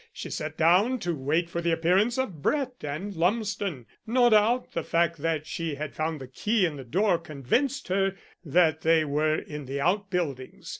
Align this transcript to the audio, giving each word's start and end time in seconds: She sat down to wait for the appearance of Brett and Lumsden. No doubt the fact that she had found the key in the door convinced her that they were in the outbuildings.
She 0.11 0.31
sat 0.31 0.57
down 0.57 0.97
to 1.01 1.13
wait 1.13 1.47
for 1.47 1.61
the 1.61 1.69
appearance 1.71 2.17
of 2.17 2.41
Brett 2.41 2.83
and 2.83 3.15
Lumsden. 3.15 3.85
No 4.07 4.31
doubt 4.31 4.71
the 4.71 4.81
fact 4.81 5.19
that 5.19 5.45
she 5.45 5.75
had 5.75 5.93
found 5.93 6.19
the 6.19 6.27
key 6.27 6.65
in 6.65 6.75
the 6.75 6.83
door 6.83 7.19
convinced 7.19 7.87
her 7.89 8.15
that 8.43 8.81
they 8.81 9.05
were 9.05 9.35
in 9.35 9.65
the 9.67 9.79
outbuildings. 9.79 10.69